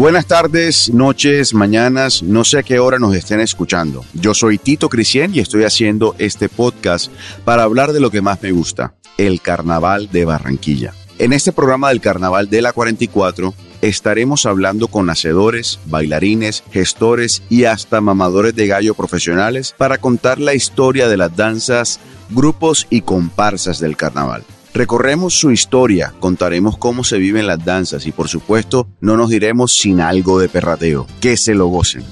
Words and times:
Buenas 0.00 0.24
tardes, 0.24 0.90
noches, 0.94 1.52
mañanas, 1.52 2.22
no 2.22 2.42
sé 2.42 2.60
a 2.60 2.62
qué 2.62 2.78
hora 2.78 2.98
nos 2.98 3.14
estén 3.14 3.38
escuchando. 3.38 4.02
Yo 4.14 4.32
soy 4.32 4.56
Tito 4.56 4.88
Cristian 4.88 5.34
y 5.34 5.40
estoy 5.40 5.64
haciendo 5.64 6.14
este 6.16 6.48
podcast 6.48 7.12
para 7.44 7.64
hablar 7.64 7.92
de 7.92 8.00
lo 8.00 8.10
que 8.10 8.22
más 8.22 8.40
me 8.40 8.50
gusta, 8.50 8.94
el 9.18 9.42
Carnaval 9.42 10.10
de 10.10 10.24
Barranquilla. 10.24 10.94
En 11.18 11.34
este 11.34 11.52
programa 11.52 11.90
del 11.90 12.00
Carnaval 12.00 12.48
de 12.48 12.62
la 12.62 12.72
44 12.72 13.52
estaremos 13.82 14.46
hablando 14.46 14.88
con 14.88 15.04
nacedores, 15.04 15.78
bailarines, 15.84 16.64
gestores 16.72 17.42
y 17.50 17.64
hasta 17.64 18.00
mamadores 18.00 18.54
de 18.54 18.68
gallo 18.68 18.94
profesionales 18.94 19.74
para 19.76 19.98
contar 19.98 20.40
la 20.40 20.54
historia 20.54 21.08
de 21.08 21.18
las 21.18 21.36
danzas, 21.36 22.00
grupos 22.30 22.86
y 22.88 23.02
comparsas 23.02 23.80
del 23.80 23.98
carnaval. 23.98 24.44
Recorremos 24.72 25.34
su 25.34 25.50
historia, 25.50 26.14
contaremos 26.20 26.78
cómo 26.78 27.02
se 27.02 27.18
viven 27.18 27.46
las 27.46 27.64
danzas 27.64 28.06
y 28.06 28.12
por 28.12 28.28
supuesto 28.28 28.86
no 29.00 29.16
nos 29.16 29.28
diremos 29.28 29.72
sin 29.72 30.00
algo 30.00 30.38
de 30.38 30.48
perrateo. 30.48 31.06
Que 31.20 31.36
se 31.36 31.54
lo 31.54 31.66
gocen. 31.66 32.04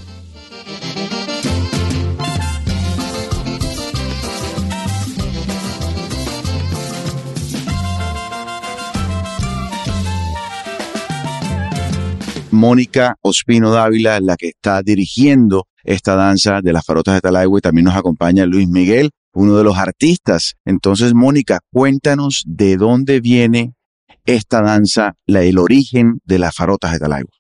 Mónica 12.51 13.17
Ospino 13.23 13.71
Dávila, 13.71 14.19
la 14.19 14.37
que 14.37 14.49
está 14.49 14.83
dirigiendo 14.83 15.69
esta 15.85 16.17
danza 16.17 16.61
de 16.61 16.73
las 16.73 16.85
farotas 16.85 17.15
de 17.15 17.21
Talaigua 17.21 17.61
y 17.61 17.63
también 17.63 17.85
nos 17.85 17.95
acompaña 17.95 18.47
Luis 18.47 18.69
Miguel, 18.69 19.11
uno 19.33 19.57
de 19.57 19.65
los 19.65 19.77
artistas. 19.77 20.55
Entonces, 20.65 21.15
Mónica, 21.15 21.61
cuéntanos 21.73 22.43
de 22.47 22.77
dónde 22.77 23.21
viene 23.21 23.75
esta 24.25 24.61
danza, 24.61 25.15
la, 25.27 25.43
el 25.43 25.59
origen 25.59 26.21
de 26.25 26.39
las 26.39 26.55
farotas 26.55 26.93
de 26.93 26.99
Talaigua. 26.99 27.33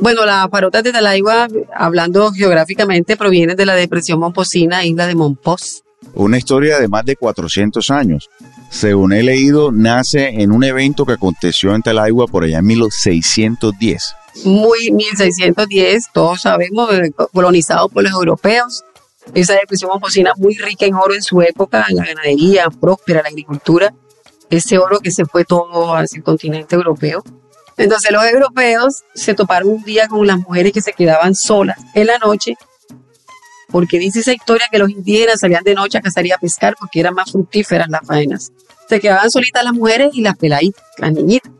Bueno, 0.00 0.24
las 0.24 0.48
farotas 0.50 0.82
de 0.82 0.92
Talaigua, 0.92 1.48
hablando 1.74 2.32
geográficamente, 2.32 3.16
provienen 3.16 3.56
de 3.56 3.66
la 3.66 3.74
depresión 3.74 4.18
Momposina, 4.18 4.84
isla 4.84 5.06
de 5.06 5.14
Mompós. 5.14 5.82
Una 6.14 6.38
historia 6.38 6.80
de 6.80 6.88
más 6.88 7.04
de 7.04 7.16
400 7.16 7.90
años. 7.90 8.30
Según 8.70 9.12
he 9.12 9.22
leído, 9.22 9.72
nace 9.72 10.28
en 10.42 10.52
un 10.52 10.64
evento 10.64 11.04
que 11.04 11.12
aconteció 11.12 11.74
en 11.74 11.82
Talaigua 11.82 12.26
por 12.26 12.44
allá 12.44 12.58
en 12.58 12.66
1610 12.66 14.14
muy 14.44 14.90
1610, 14.90 16.06
todos 16.12 16.42
sabemos, 16.42 16.92
eh, 16.92 17.10
colonizado 17.32 17.88
por 17.88 18.02
los 18.02 18.12
europeos. 18.12 18.84
Esa 19.34 19.54
depresión 19.54 19.90
momposina 19.90 20.32
muy 20.36 20.54
rica 20.56 20.86
en 20.86 20.94
oro 20.94 21.14
en 21.14 21.22
su 21.22 21.40
época, 21.42 21.86
la 21.90 22.04
ganadería 22.04 22.68
próspera, 22.70 23.22
la 23.22 23.28
agricultura, 23.28 23.94
ese 24.48 24.78
oro 24.78 24.98
que 25.00 25.10
se 25.10 25.24
fue 25.24 25.44
todo 25.44 25.94
hacia 25.94 26.18
el 26.18 26.24
continente 26.24 26.74
europeo. 26.74 27.22
Entonces 27.76 28.10
los 28.10 28.24
europeos 28.24 29.04
se 29.14 29.34
toparon 29.34 29.70
un 29.70 29.82
día 29.84 30.08
con 30.08 30.26
las 30.26 30.38
mujeres 30.38 30.72
que 30.72 30.82
se 30.82 30.92
quedaban 30.92 31.34
solas 31.34 31.78
en 31.94 32.08
la 32.08 32.18
noche, 32.18 32.56
porque 33.70 33.98
dice 33.98 34.20
esa 34.20 34.32
historia 34.32 34.66
que 34.70 34.78
los 34.78 34.90
indígenas 34.90 35.40
salían 35.40 35.62
de 35.64 35.74
noche 35.74 35.98
a 35.98 36.00
cazar 36.00 36.26
y 36.26 36.32
a 36.32 36.38
pescar 36.38 36.74
porque 36.78 37.00
eran 37.00 37.14
más 37.14 37.30
fructíferas 37.30 37.88
las 37.88 38.06
faenas. 38.06 38.52
Se 38.88 39.00
quedaban 39.00 39.30
solitas 39.30 39.62
las 39.62 39.72
mujeres 39.72 40.10
y 40.12 40.22
las 40.22 40.36
peladitas, 40.36 40.82
las 40.98 41.12
niñitas. 41.12 41.52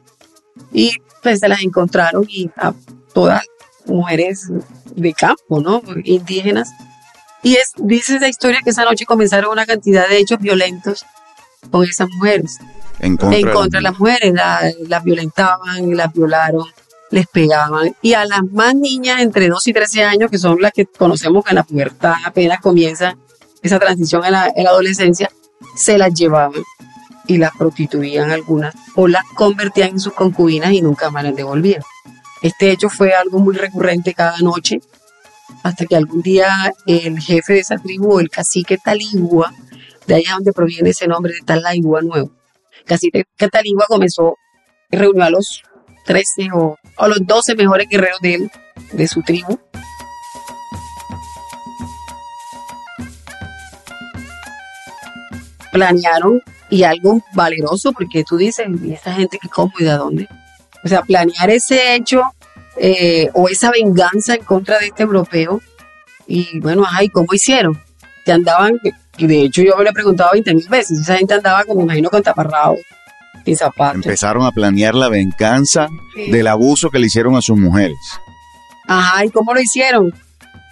Y 0.72 0.92
pues 1.22 1.40
se 1.40 1.48
las 1.48 1.62
encontraron 1.62 2.26
y 2.28 2.50
a 2.56 2.72
todas 3.12 3.42
mujeres 3.86 4.48
de 4.94 5.12
campo, 5.12 5.60
¿no? 5.60 5.82
Indígenas. 6.04 6.70
Y 7.42 7.54
es, 7.54 7.72
dice 7.76 8.16
esa 8.16 8.28
historia 8.28 8.60
que 8.62 8.70
esa 8.70 8.84
noche 8.84 9.06
comenzaron 9.06 9.50
una 9.50 9.66
cantidad 9.66 10.08
de 10.08 10.18
hechos 10.18 10.38
violentos 10.38 11.04
con 11.70 11.84
esas 11.84 12.08
mujeres. 12.10 12.58
En 12.98 13.16
contra, 13.16 13.78
de 13.78 13.80
las 13.80 13.98
mujeres, 13.98 14.34
las 14.34 15.04
violentaban, 15.04 15.96
las 15.96 16.12
violaron, 16.12 16.66
les 17.10 17.26
pegaban. 17.26 17.96
Y 18.02 18.12
a 18.12 18.26
las 18.26 18.42
más 18.52 18.74
niñas 18.74 19.22
entre 19.22 19.48
2 19.48 19.68
y 19.68 19.72
13 19.72 20.04
años, 20.04 20.30
que 20.30 20.38
son 20.38 20.60
las 20.60 20.72
que 20.72 20.84
conocemos 20.84 21.44
que 21.44 21.50
en 21.50 21.56
la 21.56 21.62
pubertad 21.62 22.14
apenas 22.24 22.60
comienza 22.60 23.16
esa 23.62 23.78
transición 23.78 24.24
en 24.24 24.32
la, 24.32 24.52
en 24.54 24.64
la 24.64 24.70
adolescencia, 24.70 25.30
se 25.74 25.96
las 25.96 26.12
llevaban 26.12 26.62
y 27.30 27.38
las 27.38 27.56
prostituían 27.56 28.32
algunas 28.32 28.74
o 28.96 29.06
las 29.06 29.22
convertían 29.36 29.90
en 29.90 30.00
sus 30.00 30.12
concubinas 30.14 30.72
y 30.72 30.82
nunca 30.82 31.10
más 31.10 31.22
las 31.22 31.36
devolvían. 31.36 31.80
Este 32.42 32.72
hecho 32.72 32.88
fue 32.88 33.12
algo 33.12 33.38
muy 33.38 33.54
recurrente 33.54 34.14
cada 34.14 34.36
noche 34.38 34.80
hasta 35.62 35.86
que 35.86 35.94
algún 35.94 36.22
día 36.22 36.72
el 36.86 37.20
jefe 37.20 37.52
de 37.52 37.60
esa 37.60 37.76
tribu, 37.78 38.18
el 38.18 38.30
cacique 38.30 38.78
Taligua, 38.78 39.54
de 40.08 40.16
allá 40.16 40.32
donde 40.34 40.52
proviene 40.52 40.90
ese 40.90 41.06
nombre 41.06 41.34
de 41.34 41.40
Talaigua 41.42 42.02
Nuevo, 42.02 42.32
cacique 42.84 43.24
Taligua 43.36 43.86
comenzó, 43.86 44.34
reunió 44.90 45.22
a 45.22 45.30
los 45.30 45.62
13 46.06 46.48
o 46.52 46.78
a 46.96 47.06
los 47.06 47.24
12 47.24 47.54
mejores 47.54 47.86
guerreros 47.88 48.18
de 48.20 48.34
él, 48.34 48.50
de 48.92 49.06
su 49.06 49.22
tribu, 49.22 49.56
planearon 55.70 56.42
y 56.70 56.84
algo 56.84 57.20
valeroso, 57.34 57.92
porque 57.92 58.24
tú 58.24 58.36
dices, 58.36 58.66
¿y 58.82 58.92
esta 58.92 59.12
gente 59.12 59.38
que 59.38 59.48
cómo 59.48 59.72
y 59.78 59.84
de 59.84 59.92
dónde? 59.92 60.28
O 60.84 60.88
sea, 60.88 61.02
planear 61.02 61.50
ese 61.50 61.94
hecho 61.94 62.22
eh, 62.76 63.28
o 63.34 63.48
esa 63.48 63.70
venganza 63.70 64.34
en 64.34 64.44
contra 64.44 64.78
de 64.78 64.86
este 64.86 65.02
europeo. 65.02 65.60
Y 66.26 66.60
bueno, 66.60 66.84
ay, 66.88 67.08
¿cómo 67.08 67.26
hicieron? 67.32 67.78
Que 68.24 68.32
andaban, 68.32 68.78
y 69.18 69.26
de 69.26 69.42
hecho 69.42 69.62
yo 69.62 69.76
me 69.76 69.84
lo 69.84 69.90
he 69.90 69.92
preguntado 69.92 70.30
20 70.32 70.54
mil 70.54 70.68
veces, 70.68 71.00
esa 71.00 71.16
gente 71.16 71.34
andaba, 71.34 71.64
como 71.64 71.80
me 71.80 71.84
imagino, 71.84 72.08
con 72.08 72.22
taparrabos 72.22 72.78
y 73.44 73.56
zapatos. 73.56 74.06
Empezaron 74.06 74.44
a 74.44 74.52
planear 74.52 74.94
la 74.94 75.08
venganza 75.08 75.88
del 76.14 76.46
abuso 76.46 76.88
que 76.90 77.00
le 77.00 77.06
hicieron 77.06 77.34
a 77.36 77.42
sus 77.42 77.58
mujeres. 77.58 77.98
Ajá, 78.86 79.24
¿y 79.24 79.30
cómo 79.30 79.52
lo 79.52 79.60
hicieron? 79.60 80.14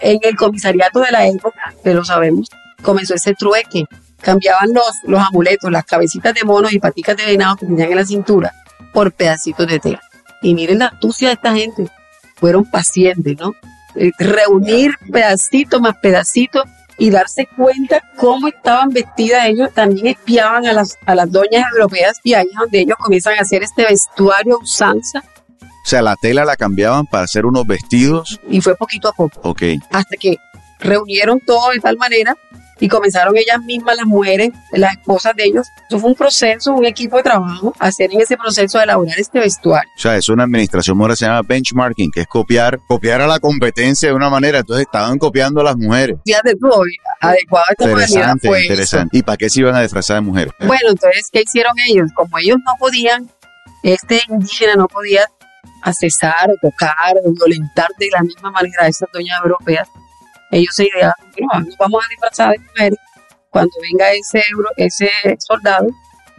En 0.01 0.19
el 0.23 0.37
comisariato 0.37 1.01
de 1.01 1.11
la 1.11 1.27
época, 1.27 1.75
que 1.83 1.93
lo 1.93 2.05
sabemos, 2.05 2.49
comenzó 2.83 3.15
ese 3.15 3.35
trueque 3.35 3.85
cambiaban 4.21 4.73
los, 4.73 4.93
los 5.05 5.21
amuletos, 5.21 5.71
las 5.71 5.85
cabecitas 5.85 6.35
de 6.35 6.45
monos 6.45 6.73
y 6.73 6.79
paticas 6.79 7.17
de 7.17 7.27
venado 7.27 7.57
que 7.57 7.67
tenían 7.67 7.91
en 7.91 7.97
la 7.97 8.05
cintura 8.05 8.53
por 8.93 9.13
pedacitos 9.13 9.67
de 9.67 9.79
tela. 9.79 10.01
Y 10.43 10.55
miren 10.55 10.81
la 10.81 10.87
astucia 10.87 11.29
de 11.29 11.35
esta 11.35 11.55
gente. 11.55 11.89
Fueron 12.37 12.65
pacientes, 12.65 13.37
¿no? 13.39 13.55
Eh, 13.95 14.13
reunir 14.19 14.93
pedacitos 15.11 15.81
más 15.81 15.97
pedacitos 15.97 16.65
y 16.99 17.11
darse 17.11 17.49
cuenta 17.57 18.03
cómo 18.17 18.49
estaban 18.49 18.91
vestidas 18.91 19.47
ellos, 19.47 19.73
también 19.73 20.09
espiaban 20.09 20.67
a 20.67 20.73
las, 20.73 20.99
a 21.07 21.15
las 21.15 21.31
doñas 21.31 21.65
europeas 21.73 22.19
y 22.25 22.35
ahí 22.35 22.47
es 22.51 22.59
donde 22.59 22.81
ellos 22.81 22.97
comienzan 22.99 23.39
a 23.39 23.43
hacer 23.43 23.63
este 23.63 23.85
vestuario 23.85 24.59
usanza. 24.59 25.23
O 25.61 25.89
sea, 25.89 26.03
la 26.03 26.17
tela 26.17 26.45
la 26.45 26.57
cambiaban 26.57 27.07
para 27.07 27.25
hacer 27.25 27.47
unos 27.47 27.67
vestidos. 27.67 28.41
Y 28.51 28.61
fue 28.61 28.77
poquito 28.77 29.09
a 29.09 29.13
poco. 29.13 29.41
Ok. 29.43 29.63
Hasta 29.91 30.17
que 30.17 30.37
reunieron 30.81 31.41
todo 31.41 31.71
de 31.71 31.79
tal 31.79 31.97
manera 31.97 32.37
y 32.81 32.89
comenzaron 32.89 33.37
ellas 33.37 33.61
mismas, 33.65 33.97
las 33.97 34.07
mujeres, 34.07 34.51
las 34.73 34.97
esposas 34.97 35.35
de 35.37 35.45
ellos. 35.45 35.67
Eso 35.89 35.99
fue 35.99 36.11
un 36.11 36.17
proceso, 36.17 36.73
un 36.73 36.87
equipo 36.87 37.17
de 37.17 37.23
trabajo, 37.23 37.75
hacer 37.79 38.13
en 38.13 38.21
ese 38.21 38.37
proceso 38.37 38.79
de 38.79 38.85
elaborar 38.85 39.19
este 39.19 39.41
vestuario. 39.41 39.91
O 39.97 40.01
sea, 40.01 40.17
es 40.17 40.29
una 40.29 40.45
administración 40.45 40.99
ahora 41.01 41.17
se 41.17 41.27
llama 41.27 41.43
benchmarking, 41.43 42.11
que 42.11 42.21
es 42.21 42.27
copiar, 42.27 42.79
copiar 42.87 43.21
a 43.21 43.27
la 43.27 43.39
competencia 43.41 44.09
de 44.09 44.15
una 44.15 44.31
manera. 44.31 44.59
Entonces 44.59 44.87
estaban 44.87 45.19
copiando 45.19 45.61
a 45.61 45.65
las 45.65 45.77
mujeres. 45.77 46.17
Fíjate 46.25 46.55
tú, 46.57 46.71
adecuado 47.21 47.65
a 47.69 47.73
esta 47.73 47.85
Interesante, 47.85 48.63
interesante. 48.63 49.19
¿Y 49.19 49.23
para 49.23 49.37
qué 49.37 49.51
se 49.51 49.61
iban 49.61 49.75
a 49.75 49.83
disfrazar 49.83 50.17
de 50.17 50.21
mujeres? 50.23 50.53
Bueno, 50.61 50.91
entonces, 50.91 51.29
¿qué 51.33 51.43
hicieron 51.43 51.73
ellos? 51.87 52.11
Como 52.15 52.39
ellos 52.39 52.59
no 52.65 52.73
podían, 52.79 53.31
este 53.83 54.21
indígena 54.29 54.75
no 54.77 54.89
podía 54.89 55.27
accesar 55.83 56.51
o 56.51 56.55
tocar 56.61 57.17
o 57.25 57.33
violentar 57.33 57.89
de 57.99 58.09
la 58.13 58.23
misma 58.23 58.51
manera 58.51 58.85
a 58.85 58.89
estas 58.89 59.09
doñas 59.13 59.39
europeas, 59.43 59.89
ellos 60.51 60.75
se 60.75 60.85
idearon, 60.85 61.13
no, 61.41 61.61
nos 61.61 61.77
vamos 61.77 62.05
a 62.05 62.09
disfrazar 62.09 62.53
de 62.53 62.59
mujeres. 62.59 62.99
Cuando 63.51 63.73
venga 63.81 64.13
ese, 64.13 64.43
ese 64.77 65.11
soldado, 65.39 65.89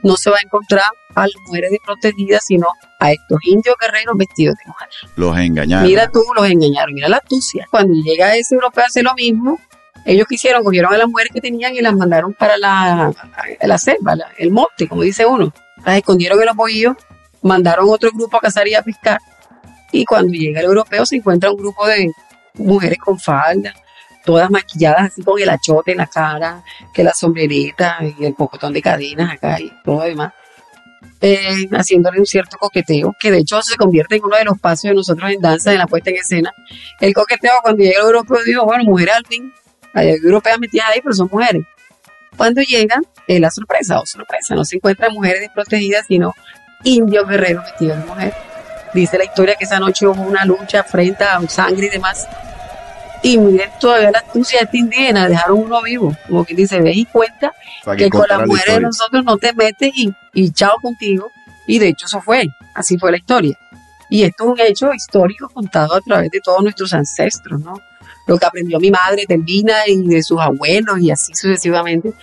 no 0.04 0.16
se 0.16 0.30
va 0.30 0.38
a 0.38 0.42
encontrar 0.42 0.84
a 1.16 1.22
las 1.22 1.36
mujeres 1.48 1.72
desprotegidas, 1.72 2.44
sino 2.46 2.68
a 3.00 3.12
estos 3.12 3.40
indios 3.44 3.76
guerreros 3.80 4.16
vestidos 4.18 4.56
de 4.58 4.68
mujer. 4.68 4.90
Los 5.16 5.38
engañaron. 5.38 5.88
Mira 5.88 6.10
tú, 6.10 6.24
los 6.36 6.46
engañaron, 6.50 6.94
mira 6.94 7.10
la 7.10 7.18
astucia. 7.18 7.68
Cuando 7.72 7.94
llega 7.96 8.36
ese 8.36 8.56
europeo 8.56 8.84
a 8.84 8.88
hacer 8.88 9.04
lo 9.04 9.14
mismo, 9.16 9.60
ellos 10.06 10.28
quisieron, 10.28 10.64
cogieron 10.64 10.94
a 10.94 10.98
las 10.98 11.08
mujeres 11.08 11.32
que 11.34 11.42
tenían 11.42 11.76
y 11.76 11.82
las 11.82 11.94
mandaron 11.94 12.34
para 12.34 12.58
la, 12.58 13.12
la 13.62 13.78
selva, 13.78 14.18
el 14.38 14.52
monte, 14.52 14.88
como 14.88 15.02
dice 15.02 15.26
uno. 15.26 15.54
Las 15.86 15.98
escondieron 15.98 16.40
en 16.40 16.46
los 16.46 16.56
bohíos, 16.56 16.96
mandaron 17.42 17.90
otro 17.90 18.12
grupo 18.12 18.38
a 18.38 18.42
cazar 18.42 18.68
y 18.68 18.76
a 18.76 18.82
pescar. 18.82 19.20
Y 19.92 20.06
cuando 20.06 20.34
llega 20.34 20.60
el 20.60 20.68
europeo 20.68 21.06
se 21.06 21.18
encuentra 21.18 21.52
un 21.52 21.58
grupo 21.58 21.88
de 21.88 22.12
mujeres 22.56 23.00
con 23.00 23.20
falda, 23.20 23.74
todas 24.26 24.50
maquilladas 24.50 25.12
así 25.12 25.24
con 25.24 25.40
el 25.42 25.50
achote 25.50 25.92
en 25.92 25.98
la 25.98 26.08
cara, 26.08 26.64
que 26.94 27.04
la 27.04 27.14
sombrerita 27.14 28.00
y 28.18 28.26
el 28.26 28.34
pocotón 28.34 28.74
de 28.74 28.82
cadenas 28.82 29.34
acá 29.34 29.60
y 29.60 29.72
todo 29.84 29.98
lo 29.98 30.04
demás. 30.04 30.34
Eh, 31.22 31.68
haciéndole 31.72 32.20
un 32.20 32.26
cierto 32.26 32.58
coqueteo, 32.58 33.14
que 33.20 33.30
de 33.30 33.40
hecho 33.40 33.62
se 33.62 33.76
convierte 33.76 34.16
en 34.16 34.24
uno 34.24 34.38
de 34.38 34.46
los 34.46 34.58
pasos 34.58 34.84
de 34.84 34.94
nosotros 34.94 35.30
en 35.32 35.42
danza, 35.42 35.72
en 35.74 35.80
la 35.80 35.88
puesta 35.88 36.10
en 36.10 36.16
escena. 36.16 36.54
El 37.00 37.14
coqueteo, 37.14 37.54
cuando 37.62 37.84
llega 37.84 38.00
el 38.00 38.06
europeo, 38.06 38.38
dijo, 38.46 38.66
bueno, 38.66 38.86
mujeres 38.86 39.16
al 39.16 39.26
fin, 39.26 39.54
hay 39.94 40.10
europeas 40.10 40.60
metidas 40.60 40.88
ahí, 40.90 41.02
pero 41.02 41.14
son 41.14 41.28
mujeres. 41.30 41.64
Cuando 42.38 42.62
llegan, 42.62 43.02
es 43.28 43.40
la 43.42 43.52
sorpresa, 43.52 44.00
o 44.00 44.06
sorpresa, 44.06 44.56
no 44.56 44.64
se 44.64 44.78
encuentran 44.78 45.14
mujeres 45.14 45.42
desprotegidas, 45.42 46.06
sino 46.08 46.34
indio 46.84 47.26
guerrero 47.26 47.62
vestido 47.62 47.98
de 47.98 48.06
mujer. 48.06 48.34
Dice 48.94 49.18
la 49.18 49.26
historia 49.26 49.56
que 49.56 49.66
esa 49.66 49.80
noche 49.80 50.08
hubo 50.08 50.22
una 50.22 50.46
lucha 50.46 50.84
frente 50.84 51.24
a 51.24 51.40
sangre 51.48 51.88
y 51.88 51.90
demás. 51.90 52.28
Y 53.22 53.38
miren 53.38 53.70
todavía 53.80 54.12
la 54.12 54.20
astucia 54.20 54.60
de 54.60 54.66
este 54.66 54.78
indígena, 54.78 55.28
dejaron 55.28 55.60
uno 55.60 55.82
vivo. 55.82 56.16
Como 56.28 56.46
que 56.46 56.56
dice, 56.56 56.80
ve 56.82 56.94
y 56.94 57.06
cuenta 57.06 57.54
que, 57.98 58.10
con 58.10 58.26
las 58.28 58.46
mujeres 58.48 58.76
de 58.76 58.82
nosotros 58.82 59.26
no 59.26 59.38
te 59.38 59.54
metes 59.54 59.92
y, 59.94 60.14
y 60.34 60.52
chao 60.52 60.78
contigo. 60.82 61.32
Y 61.68 61.80
de 61.80 61.90
hecho 61.90 62.06
eso 62.06 62.22
fue, 62.22 62.48
así 62.74 62.98
fue 62.98 63.12
la 63.12 63.18
historia. 63.18 63.58
Y 64.10 64.24
esto 64.24 64.46
es 64.46 64.50
un 64.50 64.60
hecho 64.60 64.94
histórico 64.94 65.50
contado 65.50 65.96
a 65.96 66.02
través 66.02 66.32
de 66.32 66.40
todos 66.40 66.64
nuestros 66.64 66.94
ancestros, 66.94 67.60
¿no? 67.60 67.80
Lo 68.26 68.38
que 68.38 68.46
aprendió 68.46 68.80
mi 68.80 68.90
madre, 68.90 69.26
Telvina, 69.28 69.88
y 69.88 70.08
de 70.08 70.24
sus 70.24 70.40
abuelos, 70.40 71.00
y 71.00 71.12
así 71.12 71.34
sucesivamente, 71.34 72.14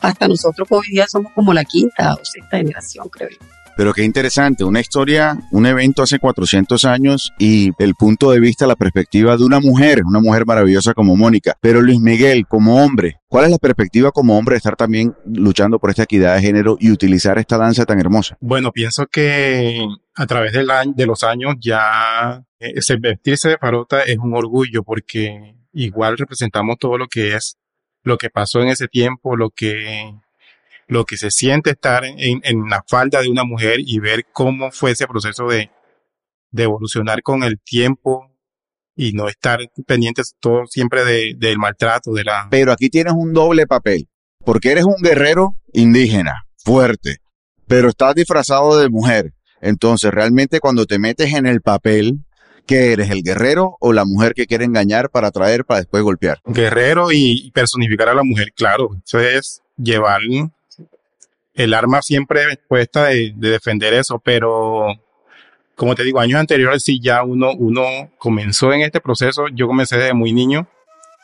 hasta 0.00 0.28
nosotros 0.28 0.68
hoy 0.70 0.88
día 0.90 1.06
somos 1.08 1.32
como 1.32 1.52
la 1.52 1.64
quinta 1.64 2.14
o 2.14 2.24
sexta 2.24 2.58
generación, 2.58 3.08
creo 3.08 3.28
yo. 3.30 3.38
Pero 3.76 3.92
qué 3.92 4.04
interesante, 4.04 4.64
una 4.64 4.80
historia, 4.80 5.38
un 5.50 5.66
evento 5.66 6.02
hace 6.02 6.18
400 6.18 6.84
años 6.84 7.32
y 7.38 7.70
el 7.78 7.94
punto 7.94 8.30
de 8.30 8.40
vista, 8.40 8.66
la 8.66 8.76
perspectiva 8.76 9.36
de 9.36 9.44
una 9.44 9.60
mujer, 9.60 10.02
una 10.04 10.20
mujer 10.20 10.44
maravillosa 10.46 10.94
como 10.94 11.16
Mónica. 11.16 11.56
Pero 11.60 11.80
Luis 11.80 12.00
Miguel, 12.00 12.46
como 12.46 12.84
hombre, 12.84 13.20
¿cuál 13.28 13.46
es 13.46 13.50
la 13.50 13.58
perspectiva 13.58 14.12
como 14.12 14.36
hombre 14.36 14.54
de 14.54 14.58
estar 14.58 14.76
también 14.76 15.14
luchando 15.26 15.78
por 15.78 15.90
esta 15.90 16.02
equidad 16.02 16.34
de 16.36 16.42
género 16.42 16.76
y 16.78 16.90
utilizar 16.90 17.38
esta 17.38 17.56
danza 17.56 17.84
tan 17.84 17.98
hermosa? 17.98 18.36
Bueno, 18.40 18.72
pienso 18.72 19.06
que 19.06 19.86
a 20.14 20.26
través 20.26 20.52
de, 20.52 20.66
de 20.94 21.06
los 21.06 21.22
años 21.22 21.54
ya 21.60 22.44
ese 22.58 22.96
vestirse 22.96 23.48
de 23.48 23.58
farota 23.58 24.02
es 24.02 24.18
un 24.18 24.34
orgullo 24.34 24.82
porque 24.82 25.56
igual 25.72 26.18
representamos 26.18 26.76
todo 26.78 26.98
lo 26.98 27.08
que 27.08 27.34
es, 27.34 27.56
lo 28.02 28.18
que 28.18 28.30
pasó 28.30 28.60
en 28.60 28.68
ese 28.68 28.88
tiempo, 28.88 29.36
lo 29.36 29.50
que 29.50 30.14
lo 30.88 31.04
que 31.04 31.16
se 31.16 31.30
siente 31.30 31.70
estar 31.70 32.04
en, 32.04 32.40
en, 32.42 32.68
la 32.68 32.84
falda 32.86 33.20
de 33.20 33.28
una 33.28 33.44
mujer 33.44 33.76
y 33.78 33.98
ver 33.98 34.26
cómo 34.32 34.70
fue 34.70 34.92
ese 34.92 35.06
proceso 35.06 35.46
de, 35.46 35.70
de 36.50 36.62
evolucionar 36.62 37.22
con 37.22 37.42
el 37.42 37.60
tiempo 37.60 38.30
y 38.94 39.12
no 39.12 39.28
estar 39.28 39.60
pendientes 39.86 40.34
todo 40.38 40.66
siempre 40.66 41.04
de, 41.04 41.34
del 41.36 41.58
maltrato, 41.58 42.12
de 42.12 42.24
la... 42.24 42.48
Pero 42.50 42.72
aquí 42.72 42.90
tienes 42.90 43.14
un 43.14 43.32
doble 43.32 43.66
papel, 43.66 44.08
porque 44.44 44.70
eres 44.70 44.84
un 44.84 44.96
guerrero 45.02 45.56
indígena, 45.72 46.46
fuerte, 46.58 47.18
pero 47.66 47.88
estás 47.88 48.14
disfrazado 48.14 48.78
de 48.78 48.90
mujer. 48.90 49.32
Entonces, 49.60 50.10
realmente 50.10 50.60
cuando 50.60 50.86
te 50.86 50.98
metes 50.98 51.32
en 51.32 51.46
el 51.46 51.62
papel, 51.62 52.18
¿qué 52.66 52.92
eres? 52.92 53.10
¿El 53.10 53.22
guerrero 53.22 53.76
o 53.80 53.92
la 53.92 54.04
mujer 54.04 54.34
que 54.34 54.46
quiere 54.46 54.64
engañar 54.64 55.08
para 55.10 55.28
atraer 55.28 55.64
para 55.64 55.80
después 55.80 56.02
golpear? 56.02 56.40
Guerrero 56.44 57.12
y 57.12 57.50
personificar 57.52 58.08
a 58.08 58.14
la 58.14 58.24
mujer, 58.24 58.52
claro. 58.54 58.90
Eso 59.06 59.20
es 59.20 59.62
llevar 59.76 60.20
el 61.54 61.74
arma 61.74 62.02
siempre 62.02 62.58
puesta 62.68 63.06
de, 63.06 63.32
defender 63.36 63.94
eso, 63.94 64.18
pero 64.18 64.86
como 65.74 65.94
te 65.94 66.04
digo, 66.04 66.20
años 66.20 66.40
anteriores 66.40 66.82
sí 66.82 67.00
ya 67.00 67.22
uno, 67.22 67.52
uno 67.52 68.10
comenzó 68.18 68.72
en 68.72 68.82
este 68.82 69.00
proceso, 69.00 69.48
yo 69.52 69.66
comencé 69.66 69.96
desde 69.96 70.14
muy 70.14 70.32
niño 70.32 70.68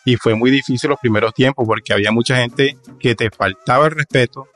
y 0.04 0.16
fue 0.16 0.34
muy 0.34 0.50
difícil 0.50 0.90
los 0.90 0.98
primeros 0.98 1.34
tiempos 1.34 1.66
porque 1.66 1.92
había 1.92 2.12
mucha 2.12 2.36
gente 2.36 2.76
que 2.98 3.14
te 3.14 3.30
faltaba 3.30 3.86
el 3.86 3.92
respeto, 3.92 4.48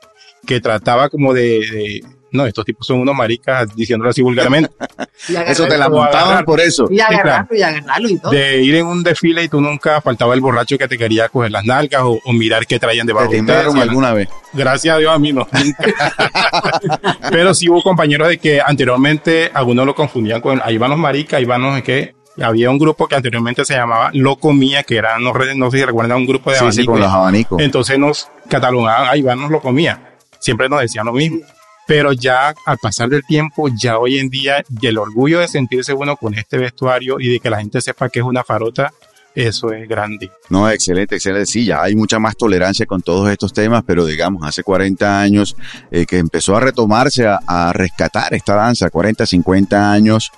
que 0.45 0.59
trataba 0.59 1.09
como 1.09 1.33
de 1.33 2.03
no, 2.33 2.45
estos 2.47 2.65
tipos 2.65 2.85
son 2.85 2.99
unos 2.99 3.15
maricas, 3.15 3.73
diciéndolo 3.75 4.09
así 4.09 4.21
vulgarmente. 4.21 4.71
eso 5.47 5.67
te 5.67 5.77
la 5.77 5.87
montaban 5.87 6.43
por 6.43 6.59
eso. 6.59 6.87
Y 6.89 6.99
agarrarlo, 6.99 7.55
y 7.55 7.61
agarrarlo 7.61 8.09
y 8.09 8.17
todo. 8.17 8.31
De 8.31 8.61
ir 8.61 8.75
en 8.75 8.87
un 8.87 9.03
desfile 9.03 9.43
y 9.43 9.47
tú 9.47 9.61
nunca 9.61 10.01
faltaba 10.01 10.33
el 10.33 10.41
borracho 10.41 10.77
que 10.77 10.87
te 10.87 10.97
quería 10.97 11.29
coger 11.29 11.51
las 11.51 11.63
nalgas 11.63 12.01
o, 12.03 12.19
mirar 12.33 12.65
qué 12.65 12.79
traían 12.79 13.05
debajo 13.05 13.31
de 13.31 13.41
ustedes. 13.41 13.67
alguna 13.75 14.13
vez? 14.13 14.27
Gracias 14.51 14.95
a 14.95 14.97
Dios 14.97 15.13
a 15.13 15.19
mí 15.19 15.31
no. 15.31 15.47
Pero 17.29 17.53
sí 17.53 17.69
hubo 17.69 17.81
compañeros 17.83 18.27
de 18.27 18.39
que 18.39 18.59
anteriormente 18.59 19.51
algunos 19.53 19.85
lo 19.85 19.93
confundían 19.93 20.41
con, 20.41 20.59
ahí 20.63 20.77
van 20.79 20.89
los 20.89 20.99
maricas, 20.99 21.37
ahí 21.37 21.45
van 21.45 21.61
los 21.61 21.81
que 21.83 22.15
había 22.41 22.71
un 22.71 22.79
grupo 22.79 23.07
que 23.07 23.15
anteriormente 23.15 23.63
se 23.63 23.75
llamaba 23.75 24.09
Loco 24.13 24.53
Mía, 24.53 24.81
que 24.83 24.97
era, 24.97 25.19
no, 25.19 25.33
no 25.33 25.71
sé 25.71 25.77
si 25.77 25.85
recuerdan, 25.85 26.17
un 26.17 26.25
grupo 26.25 26.49
de 26.49 26.57
abanicos. 26.57 26.75
Sí, 26.75 26.85
con 26.85 26.99
los 26.99 27.11
abanicos. 27.11 27.61
Entonces 27.61 27.99
nos 27.99 28.29
catalogaban, 28.49 29.07
ahí 29.09 29.21
van 29.21 29.39
los 29.39 29.51
Loco 29.51 29.71
Mía. 29.71 30.15
Siempre 30.39 30.67
nos 30.67 30.81
decían 30.81 31.05
lo 31.05 31.13
mismo. 31.13 31.39
Pero 31.87 32.13
ya 32.13 32.53
al 32.65 32.77
pasar 32.77 33.09
del 33.09 33.23
tiempo, 33.25 33.69
ya 33.75 33.97
hoy 33.97 34.17
en 34.17 34.29
día, 34.29 34.63
y 34.81 34.87
el 34.87 34.97
orgullo 34.97 35.39
de 35.39 35.47
sentirse 35.47 35.93
uno 35.93 36.15
con 36.15 36.33
este 36.33 36.57
vestuario 36.57 37.19
y 37.19 37.29
de 37.29 37.39
que 37.39 37.49
la 37.49 37.59
gente 37.59 37.81
sepa 37.81 38.09
que 38.09 38.19
es 38.19 38.25
una 38.25 38.43
farota, 38.43 38.91
eso 39.35 39.71
es 39.71 39.87
grande. 39.87 40.31
No, 40.49 40.69
excelente, 40.69 41.15
excelente. 41.15 41.47
Sí, 41.47 41.65
ya 41.65 41.81
hay 41.81 41.95
mucha 41.95 42.19
más 42.19 42.37
tolerancia 42.37 42.85
con 42.85 43.01
todos 43.01 43.29
estos 43.29 43.51
temas, 43.51 43.83
pero 43.85 44.05
digamos, 44.05 44.43
hace 44.45 44.63
40 44.63 45.19
años 45.19 45.55
eh, 45.91 46.05
que 46.05 46.19
empezó 46.19 46.55
a 46.55 46.59
retomarse, 46.59 47.25
a, 47.25 47.39
a, 47.47 47.73
rescatar 47.73 48.33
esta 48.33 48.55
danza, 48.55 48.89
40, 48.89 49.25
50 49.25 49.91
años. 49.91 50.31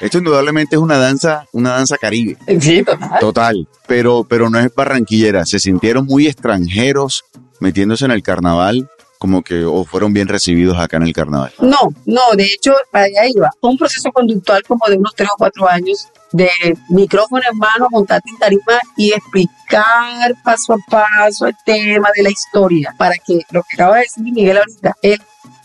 Esto 0.00 0.18
indudablemente 0.18 0.76
es 0.76 0.80
una 0.80 0.96
danza, 0.96 1.44
una 1.52 1.72
danza 1.72 1.98
caribe. 1.98 2.38
Sí, 2.60 2.82
total. 2.82 3.20
Total, 3.20 3.68
pero, 3.86 4.24
pero 4.24 4.48
no 4.48 4.58
es 4.58 4.74
barranquillera. 4.74 5.44
Se 5.44 5.58
sintieron 5.58 6.06
muy 6.06 6.26
extranjeros 6.26 7.24
metiéndose 7.60 8.06
en 8.06 8.12
el 8.12 8.22
carnaval 8.22 8.88
como 9.20 9.42
que 9.42 9.66
o 9.66 9.84
fueron 9.84 10.14
bien 10.14 10.28
recibidos 10.28 10.78
acá 10.78 10.96
en 10.96 11.02
el 11.02 11.12
carnaval? 11.12 11.52
No, 11.60 11.92
no, 12.06 12.22
de 12.38 12.44
hecho, 12.44 12.72
para 12.90 13.04
allá 13.04 13.28
iba. 13.28 13.50
Un 13.60 13.76
proceso 13.76 14.10
conductual 14.10 14.62
como 14.66 14.80
de 14.88 14.96
unos 14.96 15.14
tres 15.14 15.28
o 15.30 15.36
cuatro 15.36 15.68
años 15.68 16.08
de 16.32 16.48
micrófono 16.88 17.42
en 17.52 17.58
mano, 17.58 17.88
montarte 17.90 18.30
en 18.30 18.38
tarima 18.38 18.80
y 18.96 19.12
explicar 19.12 20.34
paso 20.42 20.72
a 20.72 20.78
paso 20.88 21.46
el 21.48 21.54
tema 21.66 22.08
de 22.16 22.22
la 22.22 22.30
historia 22.30 22.94
para 22.96 23.14
que 23.16 23.42
lo 23.50 23.62
que 23.62 23.74
acaba 23.74 23.96
de 23.96 24.02
decir 24.02 24.22
Miguel 24.22 24.56
ahorita, 24.56 24.96
el 25.02 25.20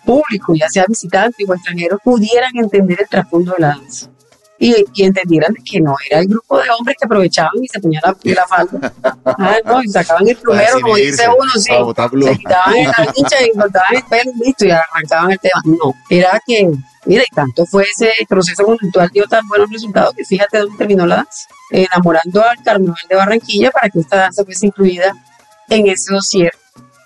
público, 0.06 0.54
ya 0.54 0.68
sea 0.68 0.84
visitante 0.86 1.46
o 1.48 1.54
extranjero, 1.54 1.98
pudieran 2.04 2.52
entender 2.56 3.00
el 3.04 3.08
trasfondo 3.08 3.54
de 3.54 3.62
la 3.62 3.68
danza 3.70 4.15
y, 4.60 4.86
y, 4.94 5.04
entendieran 5.04 5.54
que 5.66 5.82
no 5.82 5.96
era 6.10 6.20
el 6.20 6.28
grupo 6.28 6.58
de 6.58 6.70
hombres 6.70 6.96
que 7.00 7.06
aprovechaban 7.06 7.52
y 7.62 7.68
se 7.68 7.80
ponían 7.80 8.02
la, 8.06 8.16
la 8.24 8.48
falda. 8.48 8.94
Ah, 9.38 9.58
no, 9.66 9.84
y 9.84 9.88
sacaban 9.90 10.28
el 10.28 10.38
plumero, 10.38 10.80
como 10.82 10.96
dice 10.96 11.28
uno, 11.28 11.52
sí. 11.56 11.64
Se 11.64 12.38
quitaban 12.38 12.74
la 12.76 13.12
hincha 13.16 13.44
y 13.44 13.58
cortaban 13.58 13.96
el 13.96 14.04
pelo 14.04 14.32
y 14.34 14.46
listo, 14.46 14.66
y 14.66 14.72
arrancaban 14.72 15.32
el 15.32 15.40
tema. 15.40 15.62
No, 15.66 15.94
era 16.10 16.40
que, 16.46 16.70
mira, 17.06 17.24
y 17.30 17.36
tanto 17.36 17.66
fue 17.66 17.84
ese 17.84 18.12
proceso 18.30 18.64
conductual 18.64 19.10
dio 19.12 19.26
tan 19.28 19.46
buenos 19.48 19.70
resultados 19.70 20.14
que 20.16 20.24
fíjate 20.24 20.60
dónde 20.60 20.78
terminó 20.78 21.06
la 21.06 21.18
danza. 21.18 21.48
Enamorando 21.72 22.44
al 22.44 22.62
carnaval 22.64 23.02
de 23.10 23.16
Barranquilla 23.16 23.72
para 23.72 23.90
que 23.90 24.00
esta 24.00 24.18
danza 24.18 24.46
fuese 24.46 24.68
incluida 24.68 25.14
en 25.70 25.88
ese 25.88 26.14
dossier 26.14 26.52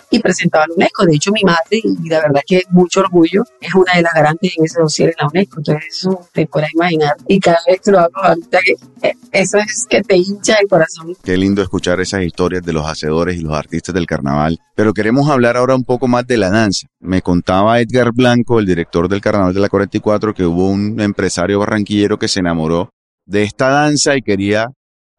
y 0.10 0.20
presentaba 0.20 0.66
a 0.66 0.68
la 0.68 0.74
UNESCO. 0.75 1.06
De 1.06 1.16
hecho, 1.16 1.32
mi 1.32 1.44
madre, 1.44 1.82
y 1.84 2.10
la 2.10 2.22
verdad 2.22 2.42
que 2.46 2.63
mucho 2.70 3.01
orgullo, 3.01 3.44
es 3.62 3.74
una 3.75 3.94
de 3.96 4.01
las 4.01 4.13
garantes 4.13 4.54
en 4.58 4.66
ese 4.66 4.80
dossier 4.80 5.10
en 5.10 5.16
la 5.20 5.28
UNESCO. 5.28 5.60
Entonces, 5.60 5.86
eso 5.89 6.28
te 6.34 6.48
puedes 6.48 6.74
imaginar. 6.74 7.16
Y 7.28 7.39
cada 7.39 7.60
vez 7.68 7.82
que 7.82 7.92
lo 7.92 8.00
hago 8.00 8.18
ahorita, 8.22 8.60
eh, 9.01 9.13
eso 9.32 9.58
es 9.58 9.86
que 9.89 10.01
te 10.01 10.18
hincha 10.18 10.56
el 10.62 10.68
corazón. 10.68 11.16
Qué 11.24 11.38
lindo 11.38 11.62
escuchar 11.62 12.00
esas 12.00 12.24
historias 12.24 12.63
de 12.63 12.74
los 12.74 12.86
hacedores 12.86 13.38
y 13.38 13.42
los 13.42 13.54
artistas 13.54 13.94
del 13.94 14.06
carnaval. 14.06 14.60
Pero 14.75 14.94
queremos 14.94 15.30
hablar 15.30 15.58
ahora 15.58 15.75
un 15.75 15.84
poco 15.84 16.08
más 16.08 16.25
de 16.25 16.38
la 16.38 16.50
danza. 16.50 16.88
Me 17.00 17.22
contaba 17.22 17.80
Edgar 17.80 18.12
Blanco, 18.13 18.60
el 18.60 18.66
director 18.66 19.10
del 19.10 19.22
Carnaval 19.22 19.54
de 19.54 19.60
la 19.60 19.70
44, 19.70 20.34
que 20.34 20.46
hubo 20.46 20.70
un 20.70 21.00
empresario 21.00 21.60
barranquillero 21.60 22.18
que 22.18 22.28
se 22.28 22.39
enamoró 22.39 22.89
de 23.25 23.44
esta 23.44 23.70
danza 23.70 24.16
y 24.16 24.22
quería 24.22 24.68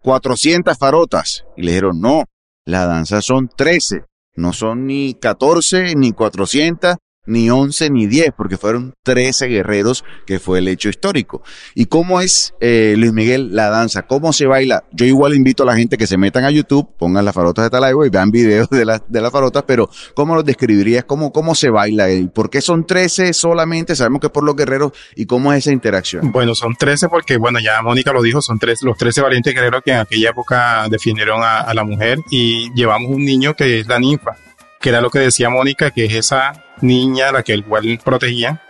400 0.02 0.76
farotas. 0.76 1.44
Y 1.56 1.62
le 1.62 1.72
dijeron, 1.72 2.00
no, 2.00 2.24
la 2.64 2.86
danza 2.86 3.22
son 3.22 3.48
13. 3.54 4.04
No 4.40 4.54
son 4.54 4.86
ni 4.86 5.12
14, 5.12 5.94
ni 5.96 6.12
400, 6.12 6.96
ni 7.26 7.50
11, 7.50 7.90
ni 7.90 8.06
10, 8.06 8.32
porque 8.36 8.56
fueron 8.56 8.94
13 9.02 9.46
guerreros, 9.46 10.04
que 10.26 10.38
fue 10.38 10.58
el 10.58 10.68
hecho 10.68 10.88
histórico. 10.88 11.42
¿Y 11.74 11.86
cómo 11.86 12.20
es, 12.20 12.54
eh, 12.60 12.94
Luis 12.96 13.12
Miguel, 13.12 13.54
la 13.54 13.68
danza? 13.68 14.02
¿Cómo 14.02 14.32
se 14.32 14.46
baila? 14.46 14.84
Yo 14.92 15.06
igual 15.06 15.34
invito 15.34 15.62
a 15.62 15.66
la 15.66 15.76
gente 15.76 15.96
que 15.96 16.06
se 16.06 16.16
metan 16.16 16.44
a 16.44 16.50
YouTube, 16.50 16.88
pongan 16.98 17.24
las 17.24 17.34
farotas 17.34 17.64
de 17.64 17.70
Talaibo 17.70 18.04
y 18.04 18.08
vean 18.08 18.30
videos 18.30 18.68
de, 18.70 18.84
la, 18.84 19.02
de 19.06 19.20
las 19.20 19.30
farotas, 19.30 19.64
pero 19.66 19.90
¿cómo 20.14 20.34
los 20.34 20.44
describirías? 20.44 21.04
¿Cómo, 21.04 21.32
cómo 21.32 21.54
se 21.54 21.70
baila? 21.70 22.10
¿Y 22.12 22.28
por 22.28 22.50
qué 22.50 22.60
son 22.60 22.86
13 22.86 23.32
solamente? 23.32 23.94
Sabemos 23.94 24.20
que 24.20 24.28
es 24.28 24.32
por 24.32 24.44
los 24.44 24.56
guerreros. 24.56 24.92
¿Y 25.14 25.26
cómo 25.26 25.52
es 25.52 25.58
esa 25.60 25.72
interacción? 25.72 26.32
Bueno, 26.32 26.54
son 26.54 26.74
13 26.74 27.08
porque, 27.08 27.36
bueno, 27.36 27.58
ya 27.60 27.82
Mónica 27.82 28.12
lo 28.12 28.22
dijo, 28.22 28.40
son 28.40 28.58
tres, 28.58 28.82
los 28.82 28.96
13 28.96 29.20
valientes 29.20 29.54
guerreros 29.54 29.82
que 29.84 29.92
en 29.92 29.98
aquella 29.98 30.30
época 30.30 30.88
defendieron 30.88 31.42
a, 31.42 31.60
a 31.60 31.74
la 31.74 31.84
mujer 31.84 32.18
y 32.30 32.72
llevamos 32.74 33.10
un 33.10 33.24
niño 33.24 33.54
que 33.54 33.80
es 33.80 33.86
la 33.86 33.98
ninfa 33.98 34.36
que 34.80 34.88
era 34.88 35.00
lo 35.00 35.10
que 35.10 35.18
decía 35.18 35.50
Mónica, 35.50 35.90
que 35.90 36.06
es 36.06 36.14
esa 36.14 36.64
niña 36.80 37.30
la 37.30 37.42
que 37.42 37.52
el 37.52 37.64
cual 37.64 38.00
protegía. 38.02 38.62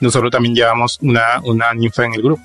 Nosotros 0.00 0.30
también 0.30 0.54
llevamos 0.54 0.98
una, 1.02 1.40
una 1.44 1.72
ninfa 1.74 2.04
en 2.04 2.14
el 2.14 2.22
grupo. 2.22 2.42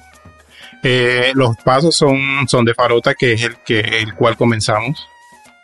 Eh, 0.83 1.31
los 1.33 1.55
pasos 1.57 1.95
son, 1.95 2.47
son 2.47 2.65
de 2.65 2.73
Farota, 2.73 3.15
que 3.15 3.33
es 3.33 3.43
el, 3.43 3.55
que, 3.63 3.79
el 3.79 4.13
cual 4.13 4.35
comenzamos. 4.35 5.07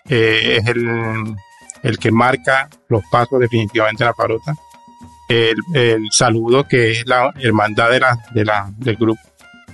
Eh, 0.10 0.58
es 0.58 0.68
el, 0.68 1.36
el 1.84 2.00
que 2.00 2.12
marca 2.12 2.70
los 2.88 3.04
pasos 3.12 3.40
definitivamente 3.40 4.04
en 4.04 4.08
la 4.08 4.14
Farota. 4.14 4.56
El, 5.28 5.56
el, 5.74 6.08
saludo, 6.12 6.66
que 6.68 6.92
es 6.92 7.06
la 7.06 7.34
hermandad 7.40 7.92
de 7.92 8.00
la, 8.00 8.18
de 8.34 8.46
la, 8.46 8.72
del 8.78 8.96
grupo. 8.96 9.22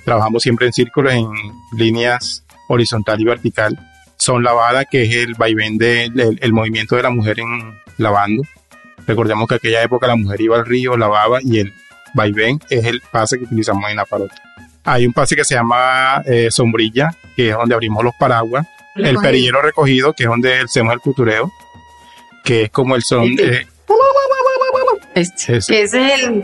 Trabajamos 0.04 0.42
siempre 0.42 0.66
en 0.66 0.74
círculos, 0.74 1.14
en 1.14 1.30
líneas 1.74 2.44
horizontal 2.68 3.22
y 3.22 3.26
vertical 3.26 3.89
son 4.20 4.44
lavada, 4.44 4.86
que 4.86 5.04
es 5.04 5.16
el 5.16 5.34
vaivén 5.36 5.78
del 5.78 6.38
el 6.42 6.54
movimiento 6.54 6.96
de 6.96 7.04
la 7.04 7.10
mujer 7.10 7.40
en 7.40 7.80
lavando. 7.98 8.44
Recordemos 9.08 9.48
que 9.48 9.56
aquella 9.56 9.82
época 9.82 10.06
la 10.08 10.16
mujer 10.16 10.40
iba 10.42 10.58
al 10.58 10.66
río, 10.66 10.96
lavaba 10.98 11.40
y 11.42 11.60
el, 11.60 11.74
vaivén, 12.14 12.60
es 12.70 12.86
el 12.86 13.02
pase 13.12 13.38
que 13.40 13.46
utilizamos 13.46 13.90
en 13.90 13.96
la 13.98 14.06
parota. 14.06 14.36
Hay 14.84 15.06
un 15.08 15.14
pase 15.14 15.36
que 15.36 15.44
se 15.44 15.56
llama 15.56 16.22
eh, 16.26 16.50
sombrilla, 16.52 17.10
que 17.36 17.50
es 17.50 17.56
donde 17.56 17.74
abrimos 17.76 18.04
los 18.04 18.14
paraguas. 18.20 18.68
El 18.96 19.16
perillero 19.18 19.62
recogido, 19.62 20.14
que 20.14 20.24
es 20.24 20.30
donde 20.30 20.60
hacemos 20.60 20.94
el 20.94 21.00
cultureo, 21.00 21.52
que 22.44 22.64
es 22.64 22.70
como 22.72 22.96
el 22.96 23.04
son... 23.04 23.24
Este. 23.26 23.62
Eh, 23.62 23.68
Este, 25.16 25.58
Ese. 25.58 25.82
es 25.84 25.94
el, 25.94 26.02
el 26.02 26.42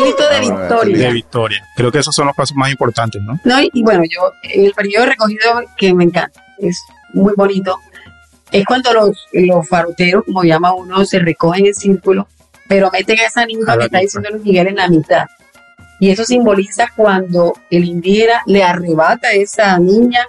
grito 0.00 0.28
de 0.28 0.36
Ah, 0.36 0.40
victoria. 0.40 0.98
de 0.98 1.12
victoria. 1.12 1.66
Creo 1.74 1.90
que 1.90 1.98
esos 1.98 2.14
son 2.14 2.26
los 2.26 2.36
pasos 2.36 2.56
más 2.56 2.70
importantes, 2.70 3.20
¿no? 3.22 3.38
No, 3.44 3.60
y, 3.62 3.70
y 3.72 3.82
bueno, 3.82 4.02
yo, 4.08 4.30
el 4.42 4.72
periodo 4.72 5.06
recogido 5.06 5.62
que 5.76 5.94
me 5.94 6.04
encanta, 6.04 6.40
es 6.58 6.78
muy 7.14 7.32
bonito, 7.36 7.78
es 8.52 8.64
cuando 8.64 8.92
los, 8.92 9.26
los 9.32 9.68
faroteros, 9.68 10.24
como 10.24 10.44
llama 10.44 10.74
uno, 10.74 11.04
se 11.04 11.18
recogen 11.18 11.66
en 11.66 11.74
círculo, 11.74 12.28
pero 12.68 12.90
meten 12.90 13.18
a 13.18 13.26
esa 13.26 13.44
ninfa 13.46 13.72
A 13.72 13.78
que 13.78 13.84
está 13.86 13.98
diciendo 13.98 14.30
Luis 14.30 14.44
Miguel 14.44 14.68
en 14.68 14.76
la 14.76 14.88
mitad. 14.88 15.26
Y 16.00 16.10
eso 16.10 16.24
simboliza 16.24 16.88
cuando 16.94 17.54
el 17.70 17.84
indígena 17.84 18.42
le 18.46 18.62
arrebata 18.62 19.28
a 19.28 19.32
esa 19.32 19.78
niña 19.78 20.26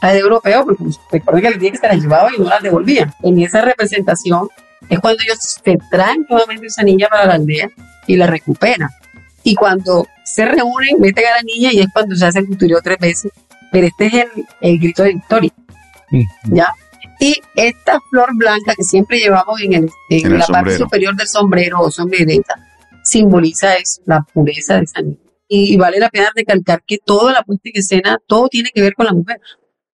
al 0.00 0.16
europeo, 0.18 0.64
porque 0.64 0.84
pues, 0.84 1.00
recuerden 1.10 1.42
que 1.42 1.48
el 1.48 1.54
indígena 1.54 1.80
se 1.80 1.88
la 1.88 1.94
llevaba 1.94 2.30
y 2.34 2.38
no 2.38 2.48
la 2.48 2.60
devolvía. 2.60 3.14
En 3.22 3.40
esa 3.40 3.62
representación 3.62 4.48
es 4.88 4.98
cuando 4.98 5.22
ellos 5.22 5.38
se 5.40 5.78
traen 5.90 6.26
nuevamente 6.28 6.66
esa 6.66 6.82
niña 6.82 7.08
para 7.08 7.26
la 7.26 7.34
aldea 7.34 7.70
y 8.06 8.16
la 8.16 8.26
recuperan. 8.26 8.90
Y 9.42 9.54
cuando 9.54 10.06
se 10.24 10.44
reúnen, 10.44 11.00
meten 11.00 11.26
a 11.26 11.36
la 11.36 11.42
niña 11.42 11.70
y 11.72 11.80
es 11.80 11.86
cuando 11.92 12.14
se 12.14 12.26
hace 12.26 12.40
el 12.40 12.46
cultureo 12.46 12.80
tres 12.82 12.98
veces. 12.98 13.32
Pero 13.72 13.86
este 13.86 14.06
es 14.06 14.14
el, 14.14 14.46
el 14.60 14.78
grito 14.78 15.02
de 15.02 15.14
victoria. 15.14 15.52
¿Ya? 16.50 16.68
Y 17.20 17.36
esta 17.54 17.98
flor 18.10 18.30
blanca 18.36 18.74
que 18.74 18.82
siempre 18.82 19.18
llevamos 19.18 19.60
en, 19.60 19.72
el, 19.74 19.90
en 20.10 20.26
En 20.26 20.32
el 20.32 20.38
la 20.38 20.46
parte 20.46 20.54
sombrero. 20.70 20.78
superior 20.84 21.16
del 21.16 21.28
sombrero 21.28 21.80
o 21.80 21.90
sombrereta, 21.90 22.54
simboliza 23.02 23.74
la 24.06 24.20
pureza 24.32 24.76
de 24.76 24.82
esa 24.84 25.00
niña. 25.02 25.18
Y, 25.46 25.76
vale 25.76 25.98
la 26.00 26.08
pena 26.08 26.30
recalcar 26.34 26.82
que 26.86 26.98
toda 27.04 27.32
la 27.32 27.42
puesta 27.42 27.68
en 27.68 27.78
escena, 27.78 28.18
todo 28.26 28.48
tiene 28.48 28.70
que 28.74 28.80
ver 28.82 28.94
con 28.94 29.06
la 29.06 29.12
mujer. 29.12 29.40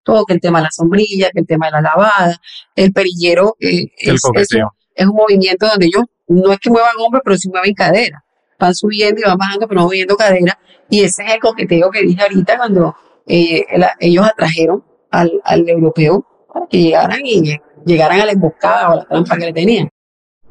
Todo, 0.03 0.25
que 0.25 0.33
el 0.35 0.41
tema 0.41 0.59
de 0.61 0.65
la 0.65 0.71
sombrilla, 0.71 1.31
que 1.31 1.41
el 1.41 1.47
tema 1.47 1.67
de 1.67 1.73
la 1.73 1.81
lavada, 1.83 2.41
el 2.75 2.93
perillero, 2.93 3.57
eh, 3.61 3.87
El 3.99 4.15
es, 4.15 4.15
es 4.15 4.25
un, 4.25 4.33
coqueteo. 4.33 4.73
es 4.95 5.07
un 5.07 5.15
movimiento 5.17 5.67
donde 5.67 5.87
ellos 5.87 6.05
no 6.29 6.53
es 6.53 6.59
que 6.61 6.71
muevan 6.71 6.93
hombros, 6.99 7.23
pero 7.25 7.37
sí 7.37 7.49
mueven 7.51 7.75
cadera. 7.75 8.25
Van 8.59 8.75
subiendo 8.75 9.21
y 9.21 9.25
van 9.25 9.37
bajando, 9.37 9.67
pero 9.69 9.81
no 9.81 9.87
moviendo 9.87 10.17
cadera. 10.17 10.59
Y 10.89 11.03
ese 11.03 11.25
es 11.25 11.33
el 11.35 11.41
coqueteo 11.41 11.91
que 11.91 12.03
dije 12.03 12.23
ahorita 12.23 12.57
cuando 12.57 12.95
eh, 13.27 13.65
la- 13.77 13.97
ellos 14.01 14.25
atrajeron 14.27 14.83
al, 15.11 15.41
al 15.45 15.69
europeo 15.69 16.27
para 16.53 16.67
que 16.67 16.79
llegaran 16.79 17.21
y 17.25 17.59
llegaran 17.87 18.21
a 18.21 18.27
la 18.27 18.33
emboscada 18.33 18.89
o 18.89 18.93
a 18.93 18.97
la 18.97 19.05
trampa 19.07 19.37
que 19.39 19.47
le 19.47 19.53
tenían 19.53 19.89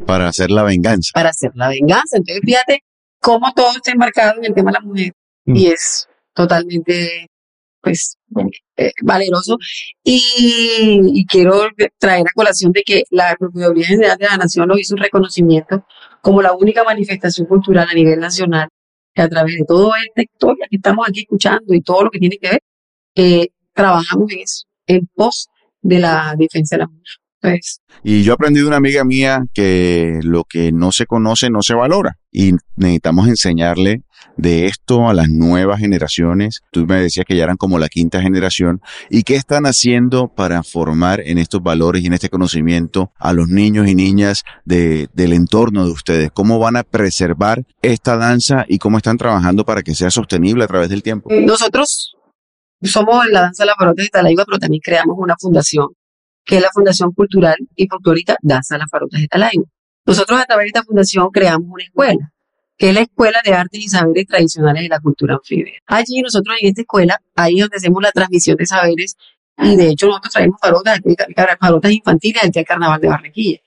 Para 0.05 0.27
hacer 0.29 0.49
la 0.51 0.63
venganza. 0.63 1.11
para 1.13 1.29
hacer 1.29 1.51
la 1.55 1.69
venganza. 1.69 2.17
Entonces, 2.17 2.41
fíjate 2.45 2.83
cómo 3.21 3.51
todo 3.53 3.71
está 3.75 3.91
enmarcado 3.91 4.37
en 4.39 4.45
el 4.45 4.53
tema 4.53 4.71
de 4.71 4.77
la 4.79 4.85
mujer 4.85 5.11
Mm. 5.45 5.55
y 5.55 5.67
es 5.67 6.07
totalmente, 6.33 7.27
pues, 7.81 8.17
eh, 8.77 8.91
valeroso. 9.03 9.57
Y, 10.03 10.99
y 11.13 11.25
quiero 11.25 11.67
traer 11.97 12.21
a 12.27 12.31
colación 12.35 12.71
de 12.71 12.83
que 12.83 13.03
la 13.09 13.35
Procuraduría 13.39 13.85
General 13.87 14.17
de 14.17 14.25
la 14.27 14.37
Nación 14.37 14.67
lo 14.67 14.77
hizo 14.77 14.95
un 14.95 15.01
reconocimiento 15.01 15.85
como 16.21 16.41
la 16.41 16.53
única 16.53 16.83
manifestación 16.83 17.47
cultural 17.47 17.87
a 17.89 17.93
nivel 17.93 18.19
nacional 18.19 18.67
que 19.13 19.21
a 19.21 19.29
través 19.29 19.55
de 19.57 19.65
toda 19.65 19.97
esta 20.05 20.21
historia 20.21 20.67
que 20.69 20.75
estamos 20.75 21.07
aquí 21.07 21.21
escuchando 21.21 21.73
y 21.73 21.81
todo 21.81 22.03
lo 22.03 22.11
que 22.11 22.19
tiene 22.19 22.37
que 22.37 22.49
ver, 22.49 22.61
eh, 23.15 23.47
trabajamos 23.79 24.31
en 24.33 24.39
eso, 24.39 24.65
en 24.87 25.09
pos 25.15 25.47
de 25.81 25.99
la 25.99 26.35
defensa 26.37 26.75
de 26.75 26.79
la 26.79 26.87
mujer. 26.87 27.03
Entonces, 27.41 27.81
Y 28.03 28.23
yo 28.23 28.33
aprendí 28.33 28.59
de 28.59 28.67
una 28.67 28.75
amiga 28.75 29.05
mía 29.05 29.45
que 29.53 30.19
lo 30.23 30.43
que 30.43 30.73
no 30.73 30.91
se 30.91 31.05
conoce 31.05 31.49
no 31.49 31.61
se 31.61 31.73
valora. 31.73 32.17
Y 32.33 32.55
necesitamos 32.75 33.29
enseñarle 33.29 34.03
de 34.35 34.65
esto 34.65 35.07
a 35.07 35.13
las 35.13 35.29
nuevas 35.29 35.79
generaciones. 35.79 36.61
Tú 36.71 36.85
me 36.85 36.99
decías 36.99 37.25
que 37.25 37.37
ya 37.37 37.45
eran 37.45 37.55
como 37.55 37.79
la 37.79 37.87
quinta 37.87 38.21
generación. 38.21 38.81
¿Y 39.09 39.23
qué 39.23 39.35
están 39.35 39.65
haciendo 39.65 40.27
para 40.27 40.63
formar 40.63 41.21
en 41.21 41.37
estos 41.37 41.63
valores 41.63 42.03
y 42.03 42.07
en 42.07 42.13
este 42.13 42.29
conocimiento 42.29 43.13
a 43.17 43.31
los 43.31 43.47
niños 43.47 43.87
y 43.87 43.95
niñas 43.95 44.43
de, 44.65 45.07
del 45.13 45.31
entorno 45.31 45.85
de 45.85 45.91
ustedes? 45.91 46.31
¿Cómo 46.33 46.59
van 46.59 46.75
a 46.75 46.83
preservar 46.83 47.63
esta 47.81 48.17
danza 48.17 48.65
y 48.67 48.79
cómo 48.79 48.97
están 48.97 49.17
trabajando 49.17 49.63
para 49.63 49.81
que 49.81 49.95
sea 49.95 50.11
sostenible 50.11 50.65
a 50.65 50.67
través 50.67 50.89
del 50.89 51.03
tiempo? 51.03 51.29
Nosotros 51.31 52.17
somos 52.81 53.25
la 53.27 53.41
danza 53.41 53.63
de 53.63 53.67
la 53.67 53.75
parota 53.75 54.01
de 54.01 54.09
Talaigua, 54.09 54.45
pero 54.45 54.59
también 54.59 54.81
creamos 54.83 55.15
una 55.17 55.35
fundación, 55.37 55.89
que 56.45 56.57
es 56.57 56.61
la 56.61 56.69
Fundación 56.71 57.11
Cultural 57.11 57.57
y 57.75 57.87
Folclórica 57.87 58.37
Danza 58.41 58.75
de 58.75 58.79
las 58.79 58.89
Parotas 58.89 59.19
de 59.19 59.27
Talaigua. 59.27 59.65
Nosotros 60.05 60.39
a 60.39 60.45
través 60.45 60.65
de 60.65 60.67
esta 60.67 60.83
fundación 60.83 61.29
creamos 61.31 61.67
una 61.69 61.83
escuela, 61.83 62.31
que 62.77 62.89
es 62.89 62.95
la 62.95 63.01
Escuela 63.01 63.41
de 63.43 63.53
Artes 63.53 63.83
y 63.83 63.89
Saberes 63.89 64.25
Tradicionales 64.25 64.83
de 64.83 64.89
la 64.89 64.99
Cultura 64.99 65.35
Anfibia. 65.35 65.73
Allí 65.85 66.21
nosotros 66.21 66.55
en 66.61 66.69
esta 66.69 66.81
escuela, 66.81 67.21
ahí 67.35 67.55
es 67.55 67.61
donde 67.61 67.77
hacemos 67.77 68.01
la 68.01 68.11
transmisión 68.11 68.55
de 68.57 68.65
saberes, 68.65 69.17
y 69.57 69.75
de 69.75 69.89
hecho 69.89 70.07
nosotros 70.07 70.33
traemos 70.33 70.59
parotas, 70.61 70.99
parotas 71.59 71.91
infantiles 71.91 72.49
del 72.51 72.65
Carnaval 72.65 73.01
de 73.01 73.07
Barranquilla. 73.09 73.59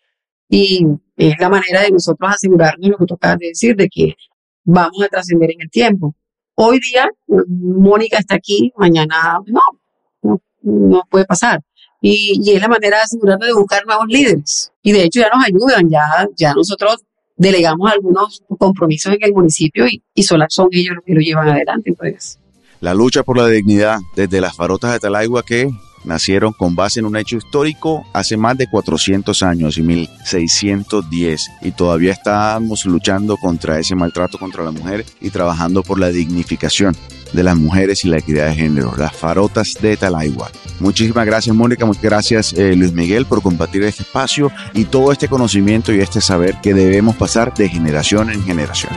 Y 0.48 0.86
es 1.16 1.34
la 1.38 1.48
manera 1.48 1.82
de 1.82 1.90
nosotros 1.90 2.30
asegurarnos 2.30 2.90
lo 2.90 2.96
que 2.96 3.06
tú 3.06 3.14
acabas 3.14 3.38
de 3.38 3.48
decir, 3.48 3.76
de 3.76 3.88
que 3.88 4.16
vamos 4.64 5.02
a 5.04 5.08
trascender 5.08 5.50
en 5.50 5.60
el 5.60 5.70
tiempo. 5.70 6.14
Hoy 6.54 6.80
día, 6.80 7.08
Mónica 7.48 8.18
está 8.18 8.34
aquí, 8.34 8.72
mañana 8.76 9.38
no, 9.46 10.40
no, 10.62 11.02
puede 11.10 11.24
pasar. 11.24 11.60
Y, 12.00 12.40
y 12.44 12.50
es 12.50 12.60
la 12.60 12.68
manera 12.68 12.98
de 12.98 13.02
asegurarnos 13.04 13.46
de 13.46 13.54
buscar 13.54 13.86
nuevos 13.86 14.06
líderes. 14.08 14.72
Y 14.82 14.92
de 14.92 15.04
hecho 15.04 15.20
ya 15.20 15.30
nos 15.32 15.44
ayudan, 15.44 15.88
ya, 15.88 16.28
ya 16.36 16.52
nosotros 16.54 17.04
delegamos 17.36 17.90
algunos 17.90 18.42
compromisos 18.58 19.14
en 19.14 19.22
el 19.22 19.32
municipio 19.32 19.86
y, 19.86 20.02
y 20.14 20.22
son 20.22 20.40
ellos 20.70 20.94
los 20.96 21.04
que 21.04 21.14
lo 21.14 21.20
llevan 21.20 21.48
adelante. 21.48 21.92
Pues. 21.92 22.38
La 22.80 22.94
lucha 22.94 23.22
por 23.22 23.38
la 23.38 23.46
dignidad 23.46 23.98
desde 24.16 24.40
las 24.40 24.56
farotas 24.56 24.92
de 24.92 25.00
Talaigua 25.00 25.42
que 25.42 25.70
nacieron 26.04 26.52
con 26.52 26.74
base 26.74 27.00
en 27.00 27.06
un 27.06 27.16
hecho 27.16 27.36
histórico 27.36 28.06
hace 28.12 28.36
más 28.36 28.56
de 28.56 28.66
400 28.66 29.42
años 29.42 29.78
y 29.78 29.82
1610 29.82 31.50
y 31.62 31.72
todavía 31.72 32.12
estamos 32.12 32.84
luchando 32.84 33.36
contra 33.36 33.78
ese 33.78 33.94
maltrato 33.94 34.38
contra 34.38 34.64
la 34.64 34.70
mujer 34.70 35.04
y 35.20 35.30
trabajando 35.30 35.82
por 35.82 35.98
la 35.98 36.08
dignificación 36.08 36.96
de 37.32 37.42
las 37.42 37.56
mujeres 37.56 38.04
y 38.04 38.08
la 38.08 38.18
equidad 38.18 38.48
de 38.48 38.54
género, 38.54 38.94
las 38.96 39.14
farotas 39.14 39.74
de 39.80 39.96
Talaigua. 39.96 40.50
Muchísimas 40.80 41.24
gracias 41.24 41.54
Mónica, 41.54 41.86
muchas 41.86 42.02
gracias 42.02 42.52
eh, 42.52 42.74
Luis 42.76 42.92
Miguel 42.92 43.26
por 43.26 43.42
compartir 43.42 43.82
este 43.84 44.02
espacio 44.02 44.50
y 44.74 44.84
todo 44.84 45.12
este 45.12 45.28
conocimiento 45.28 45.92
y 45.92 46.00
este 46.00 46.20
saber 46.20 46.56
que 46.62 46.74
debemos 46.74 47.16
pasar 47.16 47.54
de 47.54 47.68
generación 47.68 48.30
en 48.30 48.42
generación. 48.44 48.92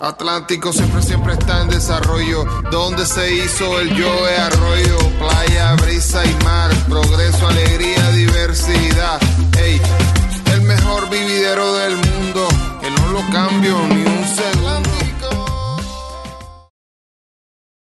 Atlántico 0.00 0.72
siempre, 0.72 1.02
siempre 1.02 1.32
está 1.34 1.62
en 1.62 1.68
desarrollo. 1.68 2.44
Donde 2.70 3.04
se 3.04 3.34
hizo 3.34 3.80
el 3.80 3.90
Joe 3.90 4.36
Arroyo, 4.36 4.98
playa, 5.18 5.74
brisa 5.82 6.24
y 6.24 6.44
mar, 6.44 6.70
progreso, 6.88 7.48
alegría, 7.48 8.10
diversidad. 8.10 9.20
Ey, 9.58 9.80
el 10.52 10.62
mejor 10.62 11.10
vividero 11.10 11.74
del 11.74 11.96
mundo, 11.96 12.48
que 12.80 12.90
no 12.90 13.08
lo 13.08 13.30
cambio 13.30 13.76
ni 13.88 14.02
un 14.02 14.24
segundo. 14.36 15.03